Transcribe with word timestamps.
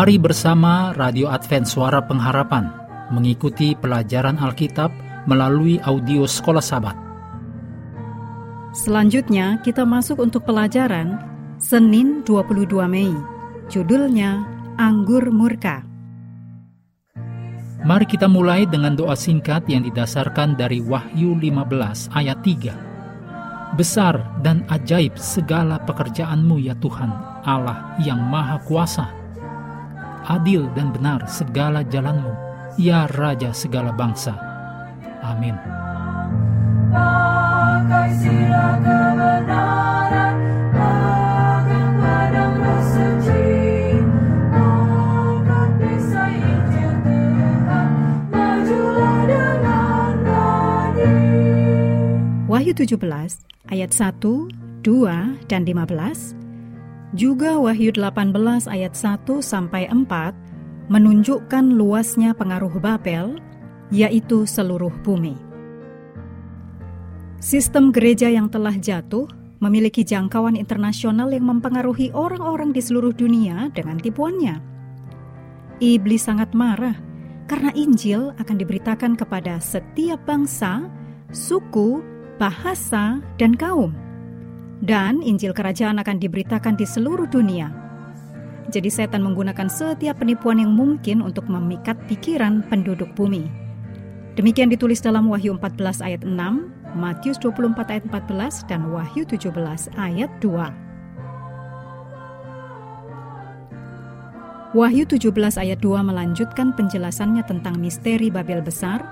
Mari 0.00 0.16
bersama 0.16 0.96
Radio 0.96 1.28
Advent 1.28 1.68
Suara 1.68 2.00
Pengharapan 2.00 2.72
mengikuti 3.12 3.76
pelajaran 3.76 4.40
Alkitab 4.40 4.88
melalui 5.28 5.76
audio 5.76 6.24
Sekolah 6.24 6.64
Sabat. 6.64 6.96
Selanjutnya 8.72 9.60
kita 9.60 9.84
masuk 9.84 10.24
untuk 10.24 10.48
pelajaran 10.48 11.20
Senin 11.60 12.24
22 12.24 12.80
Mei. 12.88 13.12
Judulnya 13.68 14.40
Anggur 14.80 15.28
Murka. 15.28 15.84
Mari 17.84 18.08
kita 18.08 18.24
mulai 18.24 18.64
dengan 18.64 18.96
doa 18.96 19.12
singkat 19.12 19.68
yang 19.68 19.84
didasarkan 19.84 20.56
dari 20.56 20.80
Wahyu 20.80 21.36
15 21.36 22.08
ayat 22.16 22.40
3. 22.40 23.76
Besar 23.76 24.16
dan 24.40 24.64
ajaib 24.72 25.20
segala 25.20 25.76
pekerjaanmu 25.84 26.56
ya 26.56 26.72
Tuhan, 26.80 27.12
Allah 27.44 28.00
yang 28.00 28.24
Maha 28.24 28.64
Kuasa 28.64 29.19
adil 30.30 30.70
dan 30.78 30.94
benar 30.94 31.26
segala 31.26 31.82
jalanmu, 31.82 32.30
ya 32.78 33.10
Raja 33.10 33.50
segala 33.50 33.90
bangsa. 33.90 34.38
Amin. 35.26 35.58
Wahyu 52.50 52.74
17 52.74 52.98
ayat 53.70 53.90
1, 53.94 54.20
2, 54.82 55.50
dan 55.50 55.62
15 55.62 56.39
juga 57.14 57.58
Wahyu 57.58 57.90
18 57.90 58.70
ayat 58.70 58.94
1 58.94 59.26
sampai 59.42 59.90
4 59.90 60.90
menunjukkan 60.90 61.64
luasnya 61.74 62.34
pengaruh 62.34 62.70
Babel, 62.78 63.38
yaitu 63.90 64.46
seluruh 64.46 64.90
bumi. 65.02 65.34
Sistem 67.40 67.90
gereja 67.90 68.30
yang 68.30 68.50
telah 68.52 68.74
jatuh 68.74 69.26
memiliki 69.62 70.06
jangkauan 70.06 70.54
internasional 70.54 71.30
yang 71.30 71.46
mempengaruhi 71.46 72.14
orang-orang 72.14 72.70
di 72.70 72.82
seluruh 72.82 73.14
dunia 73.14 73.70
dengan 73.74 73.98
tipuannya. 73.98 74.60
Iblis 75.80 76.28
sangat 76.28 76.52
marah 76.52 76.94
karena 77.48 77.72
Injil 77.74 78.36
akan 78.36 78.56
diberitakan 78.60 79.16
kepada 79.16 79.58
setiap 79.58 80.20
bangsa, 80.28 80.86
suku, 81.32 82.04
bahasa, 82.36 83.18
dan 83.40 83.56
kaum 83.56 84.09
dan 84.80 85.20
Injil 85.20 85.52
Kerajaan 85.52 86.00
akan 86.00 86.16
diberitakan 86.16 86.76
di 86.76 86.88
seluruh 86.88 87.28
dunia. 87.28 87.68
Jadi 88.70 88.88
setan 88.88 89.26
menggunakan 89.26 89.68
setiap 89.68 90.22
penipuan 90.22 90.62
yang 90.62 90.72
mungkin 90.72 91.20
untuk 91.20 91.48
memikat 91.50 91.98
pikiran 92.06 92.62
penduduk 92.70 93.12
bumi. 93.18 93.50
Demikian 94.38 94.70
ditulis 94.70 95.02
dalam 95.02 95.26
Wahyu 95.26 95.58
14 95.58 96.00
ayat 96.00 96.22
6, 96.22 96.96
Matius 96.96 97.36
24 97.42 97.92
ayat 97.92 98.04
14, 98.08 98.70
dan 98.70 98.88
Wahyu 98.94 99.26
17 99.26 99.52
ayat 99.98 100.30
2. 100.38 100.90
Wahyu 104.70 105.02
17 105.02 105.34
ayat 105.58 105.82
2 105.82 105.98
melanjutkan 105.98 106.70
penjelasannya 106.78 107.42
tentang 107.42 107.74
misteri 107.82 108.30
Babel 108.30 108.62
besar 108.62 109.02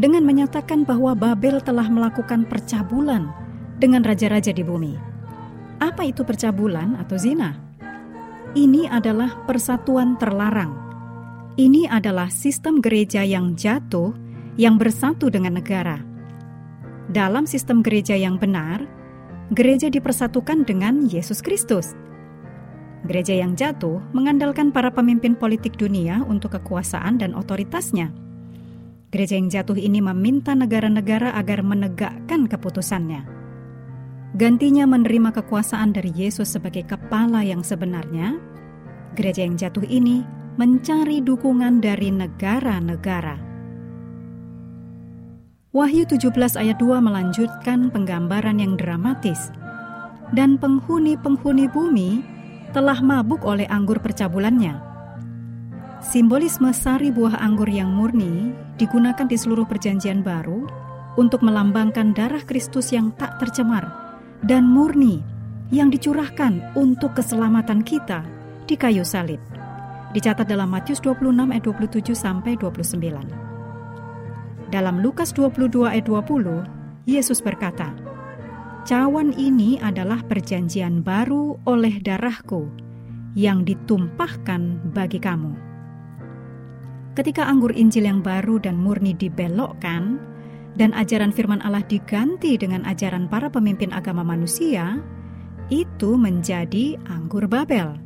dengan 0.00 0.24
menyatakan 0.24 0.88
bahwa 0.88 1.12
Babel 1.12 1.60
telah 1.60 1.84
melakukan 1.92 2.48
percabulan 2.48 3.28
dengan 3.78 4.02
raja-raja 4.02 4.50
di 4.50 4.66
bumi. 4.66 4.98
Apa 5.78 6.02
itu 6.10 6.26
percabulan 6.26 6.98
atau 6.98 7.14
zina? 7.14 7.54
Ini 8.58 8.90
adalah 8.90 9.46
persatuan 9.46 10.18
terlarang. 10.18 10.74
Ini 11.54 11.86
adalah 11.86 12.26
sistem 12.30 12.82
gereja 12.82 13.22
yang 13.22 13.54
jatuh 13.54 14.10
yang 14.58 14.74
bersatu 14.74 15.30
dengan 15.30 15.62
negara. 15.62 16.02
Dalam 17.08 17.46
sistem 17.46 17.80
gereja 17.80 18.18
yang 18.18 18.42
benar, 18.42 18.82
gereja 19.54 19.86
dipersatukan 19.86 20.66
dengan 20.66 21.06
Yesus 21.06 21.38
Kristus. 21.38 21.94
Gereja 23.06 23.38
yang 23.38 23.54
jatuh 23.54 24.02
mengandalkan 24.10 24.74
para 24.74 24.90
pemimpin 24.90 25.38
politik 25.38 25.78
dunia 25.78 26.26
untuk 26.26 26.58
kekuasaan 26.58 27.22
dan 27.22 27.30
otoritasnya. 27.38 28.10
Gereja 29.14 29.38
yang 29.38 29.48
jatuh 29.48 29.78
ini 29.78 30.02
meminta 30.02 30.52
negara-negara 30.58 31.32
agar 31.38 31.62
menegakkan 31.62 32.50
keputusannya 32.50 33.37
gantinya 34.36 34.84
menerima 34.84 35.32
kekuasaan 35.32 35.96
dari 35.96 36.12
Yesus 36.12 36.52
sebagai 36.52 36.84
kepala 36.84 37.40
yang 37.40 37.64
sebenarnya, 37.64 38.36
gereja 39.16 39.46
yang 39.46 39.56
jatuh 39.56 39.86
ini 39.88 40.26
mencari 40.60 41.24
dukungan 41.24 41.80
dari 41.80 42.12
negara-negara. 42.12 43.40
Wahyu 45.70 46.04
17 46.08 46.58
ayat 46.58 46.76
2 46.82 46.98
melanjutkan 46.98 47.92
penggambaran 47.94 48.58
yang 48.58 48.74
dramatis. 48.74 49.54
Dan 50.28 50.60
penghuni-penghuni 50.60 51.72
bumi 51.72 52.20
telah 52.76 53.00
mabuk 53.00 53.40
oleh 53.48 53.64
anggur 53.72 53.96
percabulannya. 53.96 54.76
Simbolisme 56.04 56.68
sari 56.76 57.08
buah 57.08 57.40
anggur 57.40 57.68
yang 57.70 57.88
murni 57.88 58.52
digunakan 58.76 59.24
di 59.24 59.40
seluruh 59.40 59.64
perjanjian 59.64 60.20
baru 60.20 60.68
untuk 61.16 61.40
melambangkan 61.40 62.12
darah 62.12 62.44
Kristus 62.44 62.92
yang 62.92 63.08
tak 63.16 63.40
tercemar 63.40 64.07
dan 64.44 64.68
murni 64.68 65.18
yang 65.74 65.90
dicurahkan 65.92 66.76
untuk 66.78 67.16
keselamatan 67.18 67.82
kita 67.82 68.22
di 68.68 68.76
kayu 68.76 69.02
salib. 69.02 69.40
Dicatat 70.12 70.48
dalam 70.48 70.72
Matius 70.72 71.04
26 71.04 71.52
ayat 71.52 71.64
27 71.64 72.16
sampai 72.16 72.56
29. 72.56 73.48
Dalam 74.68 75.00
Lukas 75.00 75.32
22 75.32 75.88
ayat 75.88 76.04
20, 76.04 76.64
Yesus 77.08 77.40
berkata, 77.40 77.92
"Cawan 78.84 79.32
ini 79.36 79.80
adalah 79.80 80.20
perjanjian 80.24 81.00
baru 81.04 81.56
oleh 81.64 82.00
darahku 82.00 82.68
yang 83.36 83.64
ditumpahkan 83.64 84.92
bagi 84.92 85.20
kamu." 85.20 85.52
Ketika 87.16 87.48
anggur 87.48 87.74
Injil 87.74 88.06
yang 88.08 88.20
baru 88.22 88.62
dan 88.62 88.78
murni 88.78 89.16
dibelokkan, 89.16 90.20
dan 90.78 90.94
ajaran 90.94 91.34
firman 91.34 91.58
Allah 91.66 91.82
diganti 91.82 92.54
dengan 92.54 92.86
ajaran 92.86 93.26
para 93.26 93.50
pemimpin 93.50 93.90
agama 93.90 94.22
manusia, 94.22 95.02
itu 95.74 96.14
menjadi 96.14 96.94
anggur 97.10 97.50
Babel. 97.50 97.98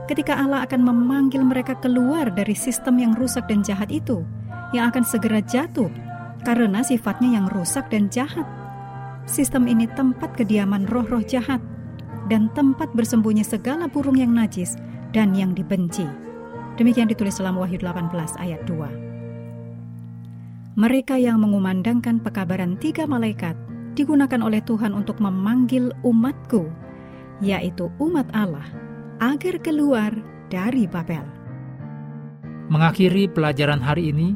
ketika 0.10 0.34
Allah 0.40 0.66
akan 0.66 0.82
memanggil 0.82 1.44
mereka 1.46 1.78
keluar 1.78 2.32
dari 2.34 2.56
sistem 2.58 2.98
yang 2.98 3.14
rusak 3.14 3.46
dan 3.46 3.62
jahat 3.62 3.92
itu, 3.94 4.26
yang 4.74 4.90
akan 4.90 5.06
segera 5.06 5.44
jatuh 5.44 5.92
karena 6.42 6.82
sifatnya 6.82 7.38
yang 7.38 7.46
rusak 7.52 7.86
dan 7.92 8.10
jahat. 8.10 8.48
Sistem 9.30 9.70
ini 9.70 9.86
tempat 9.94 10.34
kediaman 10.34 10.90
roh-roh 10.90 11.22
jahat 11.22 11.62
dan 12.32 12.50
tempat 12.58 12.90
bersembunyi 12.98 13.46
segala 13.46 13.86
burung 13.86 14.18
yang 14.18 14.34
najis 14.34 14.74
dan 15.14 15.38
yang 15.38 15.54
dibenci. 15.54 16.08
Demikian 16.80 17.12
ditulis 17.12 17.38
dalam 17.38 17.60
Wahyu 17.62 17.78
18 17.78 18.10
ayat 18.42 18.66
2 18.66 19.11
mereka 20.80 21.20
yang 21.20 21.44
mengumandangkan 21.44 22.24
pekabaran 22.24 22.80
tiga 22.80 23.04
malaikat 23.04 23.60
digunakan 23.92 24.40
oleh 24.40 24.64
Tuhan 24.64 24.96
untuk 24.96 25.20
memanggil 25.20 25.92
umatku, 26.08 26.72
yaitu 27.44 27.92
umat 28.00 28.28
Allah, 28.32 28.64
agar 29.20 29.60
keluar 29.60 30.16
dari 30.48 30.88
Babel. 30.88 31.28
Mengakhiri 32.72 33.28
pelajaran 33.28 33.84
hari 33.84 34.16
ini, 34.16 34.32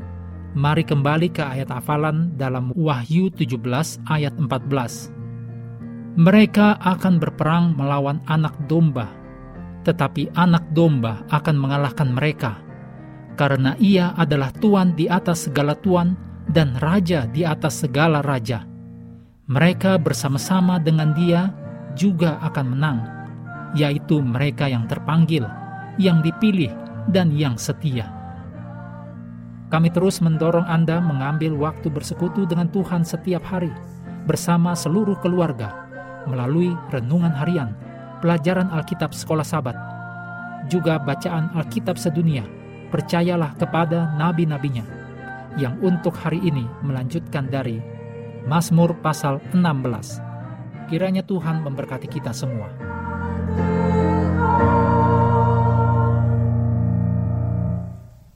mari 0.52 0.84
kembali 0.84 1.32
ke 1.32 1.40
ayat 1.40 1.72
hafalan 1.72 2.36
dalam 2.36 2.76
Wahyu 2.76 3.32
17 3.32 4.04
ayat 4.12 4.36
14. 4.36 6.20
Mereka 6.20 6.84
akan 6.84 7.16
berperang 7.20 7.80
melawan 7.80 8.20
anak 8.28 8.56
domba, 8.68 9.08
tetapi 9.88 10.36
anak 10.36 10.68
domba 10.76 11.24
akan 11.32 11.56
mengalahkan 11.56 12.12
mereka, 12.12 12.60
karena 13.36 13.76
ia 13.78 14.16
adalah 14.16 14.50
Tuan 14.56 14.96
di 14.96 15.12
atas 15.12 15.48
segala 15.48 15.76
Tuan 15.76 16.16
dan 16.50 16.80
raja 16.80 17.28
di 17.30 17.44
atas 17.44 17.84
segala 17.84 18.24
raja. 18.24 18.64
Mereka 19.46 20.02
bersama-sama 20.02 20.82
dengan 20.82 21.14
dia 21.14 21.54
juga 21.94 22.42
akan 22.42 22.66
menang, 22.74 23.00
yaitu 23.78 24.24
mereka 24.24 24.66
yang 24.66 24.90
terpanggil, 24.90 25.46
yang 26.02 26.26
dipilih, 26.26 26.74
dan 27.14 27.30
yang 27.30 27.54
setia. 27.60 28.10
Kami 29.70 29.90
terus 29.94 30.22
mendorong 30.22 30.66
Anda 30.66 31.02
mengambil 31.02 31.54
waktu 31.58 31.90
bersekutu 31.90 32.46
dengan 32.50 32.70
Tuhan 32.70 33.06
setiap 33.06 33.46
hari, 33.46 33.70
bersama 34.26 34.74
seluruh 34.74 35.18
keluarga, 35.22 35.86
melalui 36.26 36.74
renungan 36.90 37.34
harian, 37.34 37.74
pelajaran 38.22 38.70
Alkitab 38.74 39.14
sekolah 39.14 39.46
sabat, 39.46 39.78
juga 40.70 40.98
bacaan 40.98 41.54
Alkitab 41.54 41.98
sedunia, 41.98 42.46
percayalah 42.94 43.58
kepada 43.58 44.14
nabi-nabinya, 44.20 44.86
yang 45.58 45.80
untuk 45.82 46.14
hari 46.14 46.44
ini 46.44 46.68
melanjutkan 46.84 47.50
dari 47.50 47.80
Mazmur 48.46 48.94
pasal 49.02 49.42
16. 49.58 50.92
Kiranya 50.92 51.26
Tuhan 51.26 51.66
memberkati 51.66 52.06
kita 52.06 52.30
semua. 52.30 52.85